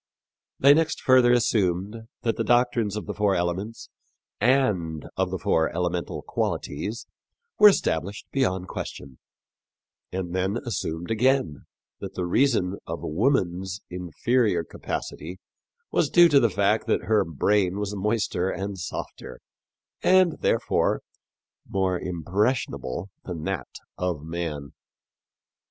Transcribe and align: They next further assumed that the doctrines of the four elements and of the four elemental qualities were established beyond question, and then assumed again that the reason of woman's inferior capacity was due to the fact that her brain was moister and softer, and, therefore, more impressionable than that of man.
They 0.57 0.73
next 0.73 0.99
further 0.99 1.31
assumed 1.31 2.07
that 2.23 2.35
the 2.35 2.43
doctrines 2.43 2.97
of 2.97 3.05
the 3.05 3.13
four 3.13 3.35
elements 3.35 3.87
and 4.39 5.05
of 5.15 5.29
the 5.29 5.37
four 5.37 5.69
elemental 5.71 6.23
qualities 6.23 7.05
were 7.59 7.69
established 7.69 8.25
beyond 8.31 8.67
question, 8.67 9.19
and 10.11 10.33
then 10.33 10.57
assumed 10.65 11.11
again 11.11 11.67
that 11.99 12.15
the 12.15 12.25
reason 12.25 12.77
of 12.87 13.03
woman's 13.03 13.81
inferior 13.91 14.63
capacity 14.63 15.37
was 15.91 16.09
due 16.09 16.29
to 16.29 16.39
the 16.39 16.49
fact 16.49 16.87
that 16.87 17.03
her 17.03 17.23
brain 17.23 17.77
was 17.77 17.95
moister 17.95 18.49
and 18.49 18.79
softer, 18.79 19.39
and, 20.01 20.37
therefore, 20.39 21.03
more 21.69 21.99
impressionable 21.99 23.11
than 23.25 23.43
that 23.43 23.75
of 23.99 24.23
man. 24.23 24.71